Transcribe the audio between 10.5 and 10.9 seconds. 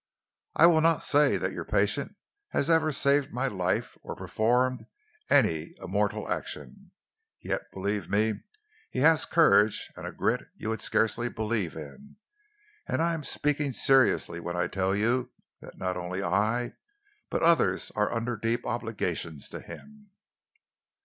you would